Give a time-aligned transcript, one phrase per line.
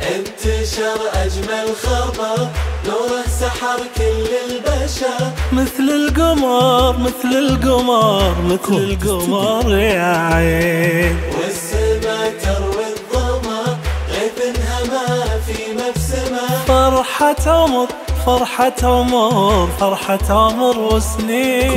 [0.00, 2.48] انتشر أجمل خبر
[2.86, 5.22] نوره سحر كل البشر.
[5.52, 11.16] مثل القمر مثل القمر مثل القمر يا عين.
[11.36, 13.78] والسما تروي الظمأ
[14.10, 15.06] غيث هما
[15.46, 16.64] في مبسمة.
[16.68, 17.88] فرحة عمر
[18.26, 21.70] فرحة عمر فرحة عمر وسنين.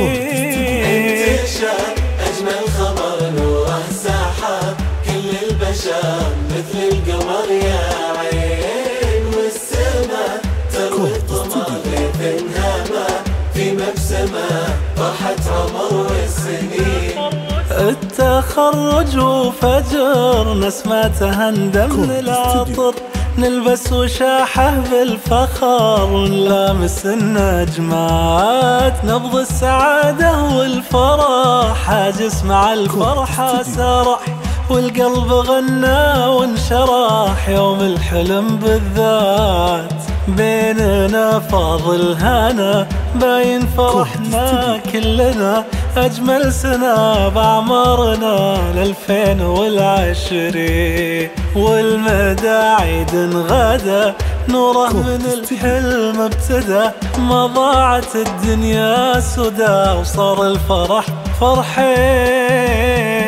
[14.96, 17.30] فرحة عمر والسنين
[17.70, 22.94] التخرج وفجر نسمته هندم من العطر
[23.38, 26.04] نلبس وشاحة بالفخر.
[26.12, 31.76] ونلامس النجمات نبض السعادة والفرح.
[31.86, 34.20] حاجس مع الفرحة سرح
[34.70, 40.02] والقلب غنى وانشرح يوم الحلم بالذات.
[40.28, 45.64] بيننا فاضل هنا باين فرحنا كلنا.
[45.96, 51.28] أجمل سنة بعمرنا لالفين والعشرين.
[51.56, 53.14] والمدى عيد
[53.50, 54.14] غدا
[54.48, 56.90] نوره من الحلم ابتدى.
[57.18, 61.04] ما ضاعت الدنيا سدى وصار الفرح
[61.40, 63.23] فرحين.